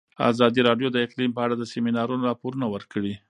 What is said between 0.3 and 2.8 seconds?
ازادي راډیو د اقلیم په اړه د سیمینارونو راپورونه